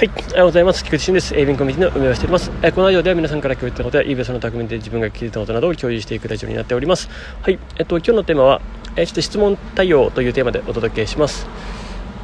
[0.00, 0.82] はい、おはようございます。
[0.82, 1.34] 菊池俊です。
[1.34, 2.50] エイビンコミュニティの運営をしております。
[2.62, 7.10] えこのラジオでは皆さんから共有したことや、イーベスの匠で自分が気づいたことなどを共有していくラジオになっております。
[7.42, 8.62] はい、えっと、今日のテーマは、
[8.96, 11.46] えちょっと質問対応というテーマでお届けします。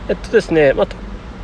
[0.08, 0.86] えっとですね、まあ、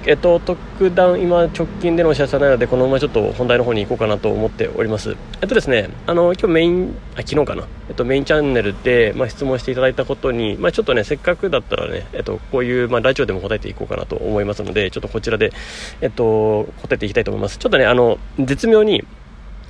[0.04, 5.16] えっと、特段今直近でのお知らせはないのでこのままちょっと本題の方に行こうかなと思っております。
[5.40, 15.52] えっとですねあの今日メインあ昨日かな、えっと、メインチャンネルで、まあ、質問していただいたことに、まあ、ちょっとねせっかくだったらね、えっと、こういう、まあ、ラジオでも答えていこうかなと思いますのでちょっとこちらで、
[16.00, 17.58] えっと、答えていきたいと思います。
[17.58, 19.04] ちょっとねあの絶妙に、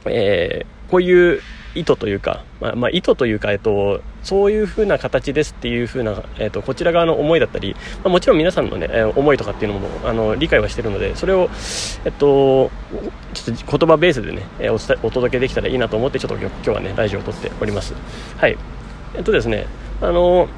[0.07, 1.43] えー、こういう
[1.75, 11.48] 意図というか、まあ、まあ、意図というか、えっと、そういう風な形ですっていう風な、えっと、こちら側の思いだったり、まあ、もちろん皆さんのね、え思いとかっていうのも、あの、理解はしてるので、それを、
[12.05, 12.71] えっと、
[13.35, 17.95] ちょっと言葉ベースでね、えお伝え、お届けできたらいいなと思って、ちょっと今日はね、ラジオを撮っております。
[18.37, 18.57] はい。
[19.15, 19.67] えっとですね、
[20.01, 20.48] あの、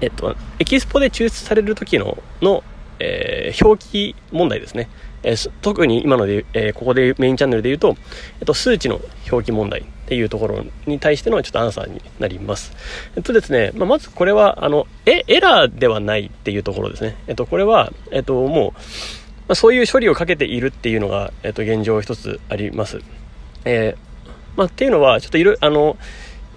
[0.00, 2.62] えっと、エキスポで抽出される時の、の、
[2.98, 4.88] えー、表記問題ですね。
[5.24, 7.96] えー、特に今ので、えー、ここでメインチャンネルで言うと、
[8.40, 12.72] えっと、数値の表記問題っていうところに対してのちょっとアンサーになります。
[13.16, 17.16] えっとですね、まあ、まずこれは、あの、え、エラーではないっていうところですね。
[17.26, 18.80] えっと、これは、えっと、もう、
[19.46, 23.00] まあ、そういう処理をかけているっていうのが、えっと、現状一つあります。
[23.64, 25.96] えー、まあ、っていうのは、ちょっといろ、あの、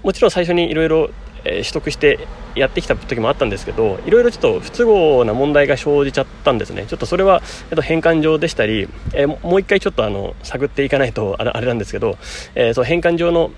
[0.04, 1.10] もちろん最初にいろいろ
[1.44, 6.86] 取得してやってきた時もあったんですけどいろいろちょっと不都合な問題が生じちゃったんですね。
[6.88, 12.18] ちょっとそれは、えっと、変換上でしたり、え、もう一回ちょっとあの探っていかないとあれなんですけど、
[12.56, 13.52] えー、その変換上の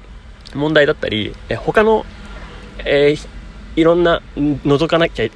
[0.53, 2.05] 問題だったり、え、他の、
[2.85, 3.15] え、
[3.75, 5.29] いろんな覗かなきゃ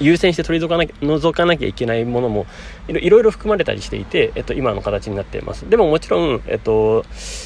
[0.00, 2.46] 優先して取り除かな除かなきゃいけないものも
[2.88, 5.68] いろいろ含まれたりしていて、えっと、今の形になっています。
[5.68, 7.04] でももちろん、えっと、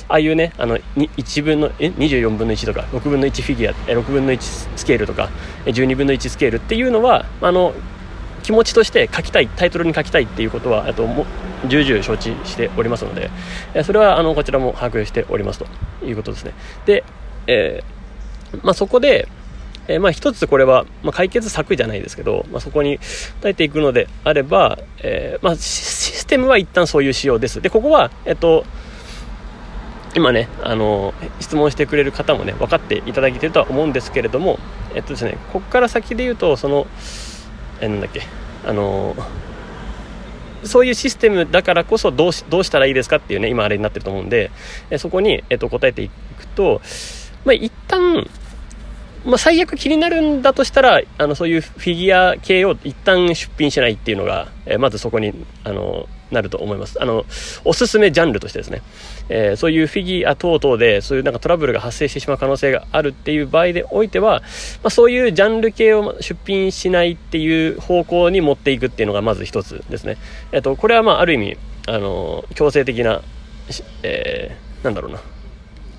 [0.09, 4.41] ああいうね、あの、1分の、え、24分の1とか、6分の1フィギュア、え、6分の1
[4.77, 5.31] スケールとか、
[5.65, 7.73] 12分の1スケールっていうのは、あの、
[8.43, 11.27] 気持ちとして書きたい、タイトルに書きたいっていうことは、えっと、も
[11.67, 13.31] 重々承知しておりますので、
[13.85, 15.67] それは、あの、こちらも把握しておりますと
[16.05, 16.53] いうことですね。
[16.87, 17.05] で、
[17.47, 19.29] えー、まあ、そこで、
[19.89, 22.99] えー、まあ一つこれは、まあ、解決策じゃないですけど、まあ、そこに
[23.41, 25.63] 耐えていくのであれば、えー、まあ、シ
[26.13, 27.61] ステムは一旦そういう仕様です。
[27.61, 28.65] で、ここは、えっと、
[30.15, 34.59] 今ね、あの、質問してくれる方もね、分かっていただけてるとは思うんですけれども、
[34.95, 36.87] えっとですね、ここから先で言うと、その、
[37.81, 38.23] えなんだっけ、
[38.67, 39.15] あの、
[40.65, 44.51] そういうシステムだからこそどうしどうしたらいいですかっていうね、今あれになってると思うんで、
[44.91, 46.81] えそこに、えっと、答えていくと、
[47.45, 48.29] まあ、一旦、
[49.25, 57.03] まあ、最悪気になるんだとしたら、あの、そういうフィギュア系を一旦出品しないっていうのが、えー、まずそこに、あの、なると思います。
[57.03, 57.25] あの、
[57.65, 58.83] おすすめジャンルとしてですね、
[59.29, 64.41] えー、そういうフィギュア等々で、そういうなんかトラブルが発生してしまう可能性があるっていう場合でおいては、
[64.83, 70.17] まあ、そういうジャンル系を出品しないっていう方向に持っていくっていうのがまず一つですね。
[70.53, 71.57] えっ、ー、と、これはまあ、ある意味、
[71.89, 73.23] あの、強制的な、
[74.03, 75.21] えー、なんだろうな、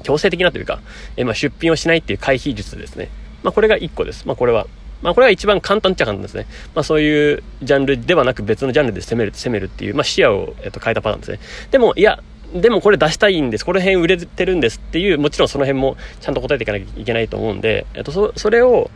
[0.01, 0.79] 強制的なというか、
[1.17, 3.09] えまあ、出品をしないっていう回避術ですね。
[3.43, 4.27] まあ、これが1個です。
[4.27, 4.67] まあ、これは。
[5.01, 6.45] まあ、これが一番簡単っちゃ簡単ですね。
[6.75, 11.39] まあ、そういうジャンルではなく別のジャンルで攻める、攻めるっていう、まあ、視野を、えっと、変えたパターンですね。
[11.71, 12.21] でも、いや、
[12.53, 13.65] でもこれ出したいんです。
[13.65, 18.91] この辺売れてるんですっていう、もちろんその辺もちゃんと答えていかなきゃいけないと思うんで、えっと、そ、それを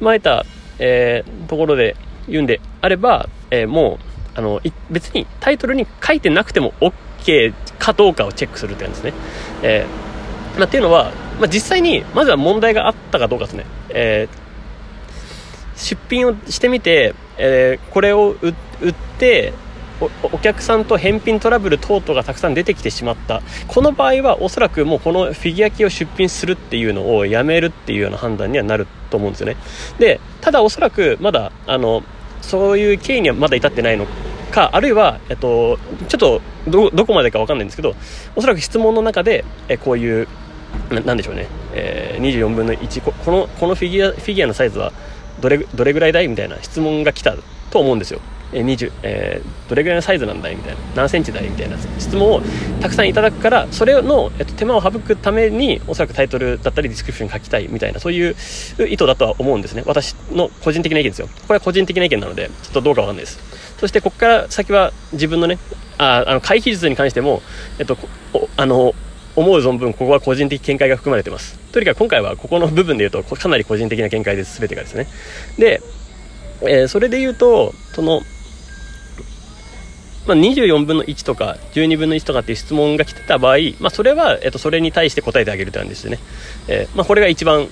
[0.00, 0.44] 踏まえた、
[0.78, 1.96] えー、ところで
[2.28, 3.98] 言うんであれば、えー、も
[4.36, 9.20] う、あの、別にタイトルに書いてなくても OK かどうかをチェックするって感じですね。
[9.62, 10.13] えー
[10.56, 18.54] まあ、っていうのは、まあ、実際にまずは問題があったかどうかですね、えー、出品をしてみて、えー、これを売っ
[19.18, 19.52] て
[20.32, 23.42] お客さんと返品トラブル等々がたくさん出てきてしまった。
[23.68, 29.56] この場合はおそらくもうこのフィギュア機を出品するっていうのをやめるっていうような判断にはなると思うんですよね。
[29.98, 32.02] でただおそらくまだあの
[32.42, 34.06] そういう経緯にはまだ至ってないの
[34.50, 35.78] か、あるいは、えっと、
[36.08, 37.94] ちょっとど、こまでかわかんないんですけど、
[38.36, 40.28] おそらく質問の中で、えこういう、
[41.00, 44.92] なんでしょうね、えー、24分の1こ、この、このフィギュア、フィギュアのサイズは
[45.40, 47.34] どれ、どれぐらいだいみたいな質問が来た
[47.70, 48.20] と思うんですよ。
[48.52, 52.42] えー、20、えー、どれぐらいのサイズなんだいみたいな、何センチだいみたいな質問を
[52.80, 58.36] たくさんいただくから、それの、えっと、手間を省くために、おそらくタイトルだったりディスクリプション書きたいみたいな、そういう
[58.88, 59.82] 意図だとは思うんですね。
[59.86, 61.28] 私の個人的な意見ですよ。
[61.46, 63.38] これは個人的な意見なので、ちょっとどうかわかんないです。
[63.78, 65.58] そしてここから先は自分のね、
[65.98, 67.42] ああの回避術に関しても、
[67.78, 67.96] えっと、
[68.56, 68.94] あの、
[69.36, 71.58] 思う存分、ここは個人的見解が含まれてます。
[71.72, 75.06] とにかく今回はここの部分で言うと、かなり個人的な見解です、全てがですね。
[75.58, 75.80] で、
[76.62, 78.22] えー、それで言うと、その、
[80.26, 86.18] まあ、24分の1とか12分の1とかっていう質問が来てた場合、まあ、それは、えっと、それに対して答えてあげるという感じですね。
[86.68, 87.68] えー、まあ、これが一番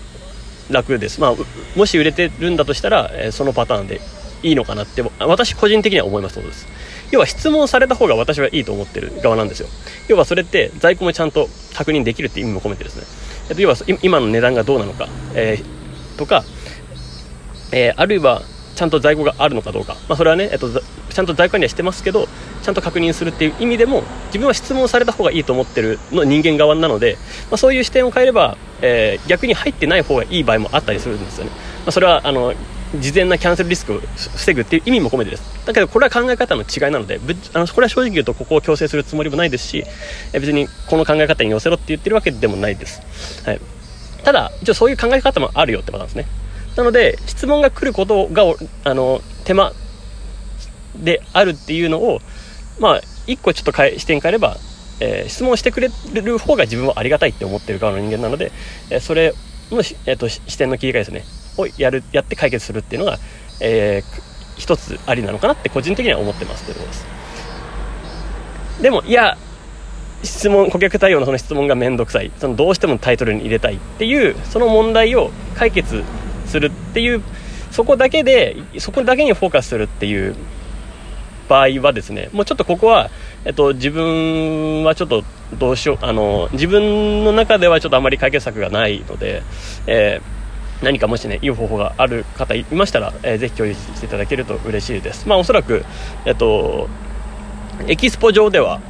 [0.71, 1.21] 楽です。
[1.21, 1.35] まあ、
[1.77, 4.01] もし売れてるんだとしたら、えー、そのパターンで
[4.43, 6.67] いいのかなって、私個人的には思いますとです。
[7.13, 9.69] 要は質問された方が私はいいと思ってる側なんですよ。
[10.09, 13.05] 要はそれって在庫もちゃんと確認できるって意味も込めてですね、
[13.51, 16.43] えっと、要は今の値段がどうなのか、えー、とか、
[17.71, 18.43] えー、あるいは
[18.75, 22.27] ちゃんと在庫があるのかどうか、まあ、それはね、えっと、ちゃんと在庫にはしてますけど
[22.63, 27.17] ちゃんと確認するっていう意味でも自分は質問された方がいいと思ってるの人間側なので、
[27.51, 31.57] まあ、そういう視点を変えれば、えー、逆に入ってない方がいい場合もあったりするんですよね、ま
[31.89, 32.55] あ、それはあの
[33.01, 35.67] 事前なキャンセルリスクを防ぐっていう意味も込めてです。
[35.67, 37.21] だけどこれは考え方の違いなので
[37.55, 39.85] あのこれは正直言うとここを強制するつもりもないですし
[40.33, 43.01] 別にこの考え方に寄せろって言ってるわけでもないです、
[43.45, 43.61] はい、
[44.25, 46.27] ただ一応そういう考え方もあるよってことなんですね。
[46.77, 48.45] なので質問が来ることが
[48.85, 49.73] あの手間
[50.97, 52.21] であるっていうのを
[52.79, 54.57] まあ一個ちょっと視点変えれば、
[55.01, 58.53] えー、質問してくれる方が自分はありがたいって思ってる側の人間なので、
[58.91, 59.35] えー、それ
[59.71, 61.25] の、えーと、視点の切り替えですね。
[61.57, 63.19] をやるやって解決するっていうのが、
[63.61, 67.07] えー、一つありなのかなって個人的には思ってますということです。
[68.83, 69.37] でもいや
[70.23, 72.31] 質問顧客対応のその質問が面倒くさい。
[72.39, 76.05] そのどうしてもタイトルに入れたいっていうその問題を解決
[76.47, 77.23] するっていう
[77.71, 80.37] そこだけでそこだけにフォーカスするっていう
[81.49, 83.11] 場合はですねもうちょっとここは、
[83.45, 85.25] えっと、自分はちょっと
[85.59, 89.43] どうしようあの自分の中ではちょっとあまり解決策がないので、
[89.87, 90.42] えー
[90.83, 95.29] 何かもしね、いい方法がある方いましたら、えー、ぜひ共有していただけると嬉しいです。
[95.29, 95.85] まあおそらく、
[96.25, 96.89] えっと、
[97.87, 98.81] エキスポ上では、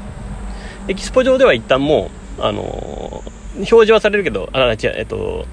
[0.88, 5.46] エキスポ上では一旦もう、あのー、表示はされるけど、あら、違う、えっと、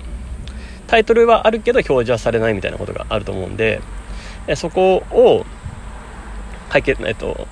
[0.87, 3.81] タイトルはあるけど表示はされないみたいなことがあると思うんで、
[4.47, 5.45] えそこを
[6.69, 7.47] 解決、えっと、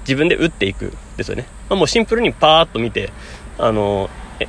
[0.00, 1.46] 自分で打っていくですよね。
[1.70, 3.10] まあ、もうシンプルにパーッと見て、
[3.58, 4.10] あの、
[4.40, 4.46] え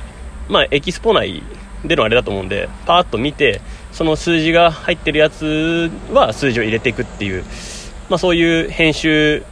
[0.48, 1.42] まあ、エキスポ内
[1.84, 3.60] でのあれだと思うんで、パーッと見て、
[3.92, 7.44] その数字が入ってるやつは数字を入れていくっていう、
[8.08, 9.44] まあ、そういう編集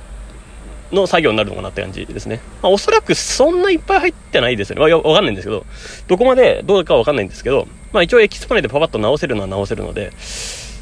[0.92, 2.40] の作業になるのかなって感じですね。
[2.62, 4.92] まあ、おそらくそんないっぱい入ってないですよね。
[4.92, 5.64] わ、わかんないんですけど、
[6.08, 10.12] どこまでどうかわかんないんですけど、まあ一応エキスポ内でパパッと直せるのは直せるので、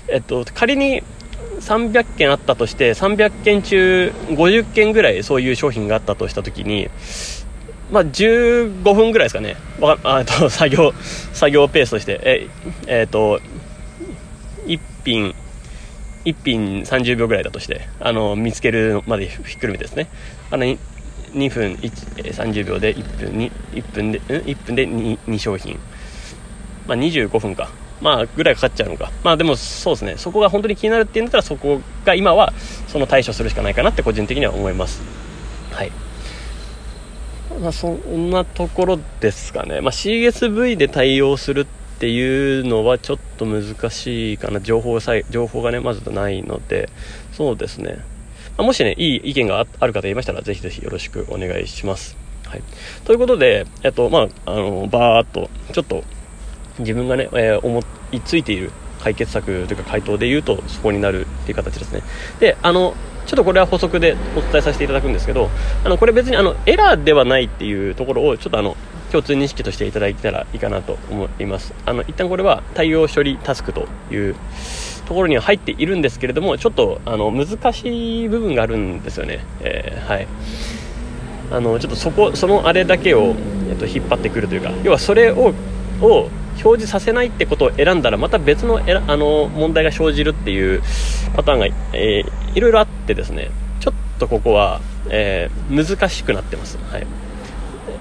[0.09, 1.03] えっと、仮に
[1.61, 6.89] 300件あったとして、300件中50件ぐらいそういう商品があったとしたときに、
[7.91, 9.57] まあ、15分ぐらいですかね。
[9.81, 10.95] わあと、 作業、
[11.33, 12.21] 作業ペースとして。
[12.23, 12.47] え、
[12.87, 13.41] えっ、ー、と、
[14.67, 15.35] 1品、
[16.25, 20.09] 1品30秒ぐらいだとして、あの、見つけるまでひっくるめてですね。
[20.51, 20.79] あの、2
[21.51, 25.79] 分30秒で1分に、1分で、?1 分で 2, 2商品。
[26.87, 27.71] まあ、25分か。
[28.01, 29.11] まあ、ぐらいかかっちゃうのか。
[29.25, 30.15] まあ、でも、そうですね。
[30.17, 32.53] そこが本当に気になるっていうんだったら、そこが今は、
[32.87, 35.03] その対処するしかないかなって個人的には思います。
[35.73, 35.93] はい。
[37.59, 39.81] まあ、そんなところですかね。
[39.81, 41.67] まあ、CSV で対応するっ
[41.99, 44.61] ていうのはちょっと難しいかな。
[44.61, 46.89] 情報さえ、情報がね、まずないので、
[47.33, 47.99] そうですね。
[48.57, 52.17] まあ、もしね、いい意見がある方いましたら、ぜひぜひよろしくお願いします。
[52.47, 52.63] はい。
[53.05, 56.05] ということで、えっと、まあ、あの、バーっと、ちょっと、
[56.79, 57.83] 自分がね、えー、思
[58.13, 58.71] いついている
[59.03, 62.03] 解決策というか回答で言うとそこになるっていう形ですね。
[62.39, 62.95] であの
[63.27, 65.51] ちょっとこれは補足でお伝えさせていただくんですけど
[65.85, 68.77] あのこれ別にあのエラーではないっていうところをちょっとあの
[69.13, 71.75] 共通認識としていただいたらいいかなと思います。
[71.85, 74.35] あの一旦これは対応処理タスクという
[75.07, 80.27] ところには入っているんですけれどもちょっとあの難しい部分があるんですよね、えー、はい。
[81.53, 83.35] あのちょっとそこそのあれだけを、
[83.69, 85.53] えっと、引っ張ってくるというか要はそれを
[86.01, 86.29] を
[86.63, 90.83] 表示させないってことを選んだらまた別のえあの問題が生じるっていう
[91.35, 93.51] パターンが、えー、いろいろあってですね
[93.81, 97.07] ちょっとここは、えー、難しくなってます、はい、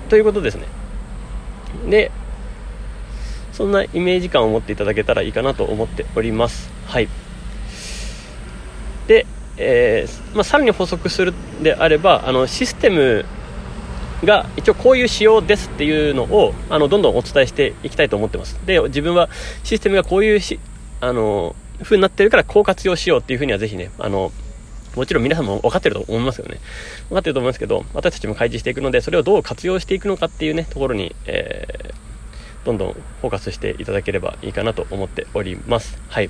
[0.10, 0.66] ということですね。
[1.89, 2.12] で
[3.54, 6.70] そんなイメージ感を持っていただけたらいいかなと思っております。
[6.86, 7.10] はい。
[9.08, 9.25] で、
[9.58, 13.25] えーまあ、さらに補足するであればあのシステム
[14.26, 19.30] が一応こういう仕様ですっていうのをあのどんどんお伝えしていきたいと思ってますで自分は
[19.64, 20.60] システムがこういうし
[21.02, 24.32] あの風になってるからこう活用しようっていうふうにはぜひねあの
[24.96, 26.60] もちろん皆さんも分かってると思いますよね。
[27.10, 35.98] 分かってると思いますけど、私たちも開示していくので、それをどう活用していくのかっていうね、ところに、えー、どんどんフォーカスしていただければいいかなと思っております。
[36.10, 36.26] はい。
[36.26, 36.30] い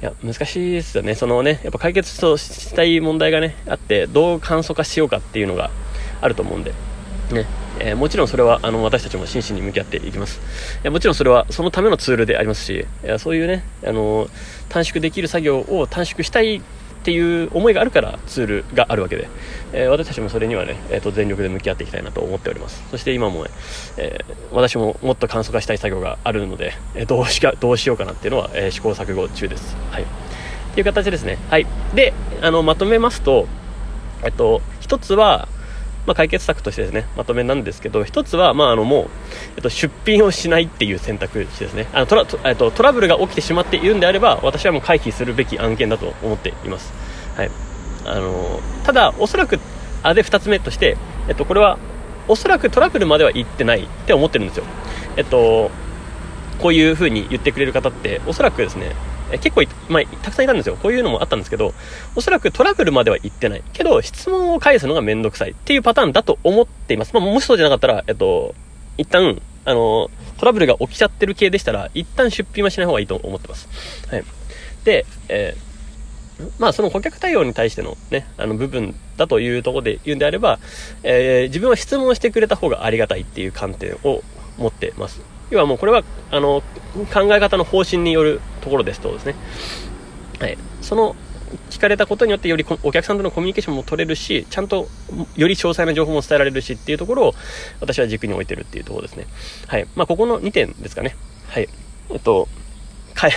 [0.00, 1.14] や、難しいですよね。
[1.14, 5.70] そのね、やっぱ解決したい問題がね、あって、どう簡素化しようかっていうのが、
[6.20, 6.72] あると思うんで、
[7.32, 7.46] ね。
[7.78, 10.40] えー、もちろんそれはあの私たちも真摯に向き合っていきます、
[10.82, 14.28] えー、もちろんそれはそのためのツールでありますし、えそういうね、あの
[14.68, 16.60] 短縮できる作業を短縮したいっ
[17.06, 19.28] ていう思いがあるからツールがあるわけで、
[19.72, 22.82] え私たちもそれにはね、えーと、全力で向き合っていきたいなと思っております。
[22.90, 23.50] そして今もね、
[23.98, 29.76] え私ももっと簡素化したい作業があるので、えどうしかどうしようかなっていうのは、え試行錯誤中です。
[29.90, 30.02] はい。
[30.02, 30.06] っ
[30.74, 31.38] ていう形ですね。
[31.48, 31.66] はい。
[31.94, 33.46] であのまとめますと
[34.24, 35.48] えっと、一つは、
[36.06, 39.06] まあ、解決策としてですね、まとめなんですけど、一つは、まあ、あの、もう、
[39.56, 41.88] えっと、出品をしないっていう選択肢ですね。
[41.92, 46.92] あのトラえっと、トラブルが起きてしまっているんであれば、私はもう回避するべき案件だと思っています。
[47.36, 47.50] はい。
[48.06, 49.58] あの、ただ、おそらく、
[50.02, 50.96] あれ二つ目として、
[51.28, 51.78] えっと、これは、
[52.28, 54.64] おそらくトラブルまでは行ってないって思ってるんですよ。
[55.16, 55.70] えっと、
[56.60, 58.92] こういう風に言ってくれる方って、おそらくですね、
[59.32, 60.76] え結構まあ、たくさんいたんですよ。
[60.76, 61.74] こういうのもあったんですけど、
[62.14, 63.62] おそらくトラブルまでは行ってない。
[63.72, 67.12] けど、質問を返すのがめんどくさいっていうパターンだと思っています。
[67.12, 68.54] まあ、もしそうじゃなかったら、えっと、
[68.98, 73.68] 一旦、あの、トラブルが起きちゃってる系でしたら、一旦出品はしない方がいいと思ってます。
[74.08, 74.24] はい。
[74.84, 75.66] で、えー、
[76.58, 80.58] まあ、その顧客対応に対してのね、あの部分だというところで言うんであれば、
[81.02, 84.22] えー、自分は質問してくれた方がありがたいっていう観点を
[84.58, 85.20] 持ってます。
[85.50, 86.62] 要はもうこれは、あの、
[87.12, 89.34] 考え方の方針によるところですとですね、
[90.40, 90.58] はい。
[90.82, 91.16] その、
[91.70, 94.88] 聞かれたことによってよりお客さんとのコミュニケーションも取れるし、ちゃんと
[95.36, 97.34] より詳細な情報も伝えられるしっていうところを
[97.80, 99.26] 私は軸に置いてるっていうところですね。
[99.68, 99.86] はい。
[99.94, 101.16] まあ、ここの2点ですかね。
[101.48, 101.68] はい。
[102.10, 102.48] えっと、
[103.14, 103.28] か、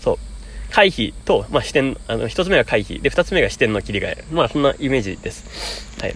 [0.00, 0.18] そう。
[0.70, 3.00] 回避と、まあ、視点、あの、一つ目が回避。
[3.00, 4.24] で、二つ目が視点の切り替え。
[4.32, 6.00] まあ、そんなイメージです。
[6.00, 6.14] はい。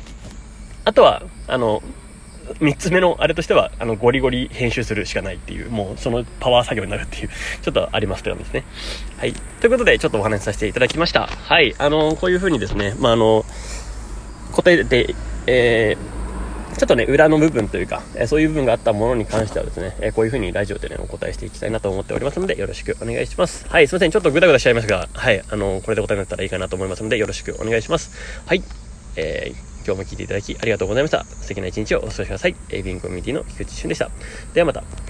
[0.85, 1.83] あとは、あの、
[2.55, 7.29] 3つ目のあれとしては、あの、ゴリゴリ編集するしかないっていう、もうそのパワー作業になるっていう、
[7.63, 8.65] ちょっとありますというですね。
[9.19, 9.33] はい。
[9.33, 11.27] ということで、ちょっとお話しさせていただきました。
[11.27, 11.75] はい。
[11.79, 13.45] あの、こういう風にですね、まあ、あの、
[14.53, 15.15] 答えて、
[15.47, 16.19] えー、
[16.79, 23.67] ちょっとね、裏の部分というか、えそういう部分があったものに関してはですね、えこういう風にラジオでね、お答えしていきたいなと思っておりますので、よろしくお願いします。
[23.69, 24.11] はい、すいません。
[24.13, 28.13] ちょっとグダグダしちゃいましたが、はい、あの、これで答えになったらいいかなと思いますので、よろしくお願いします。
[28.47, 28.63] はい。
[29.17, 31.25] えー今日も聞いていただきありがとうございました。
[31.25, 32.55] 素敵な一日をお過ごしください。
[32.69, 34.11] エイビンコミュニティの菊池俊でした。
[34.53, 34.85] ではまた。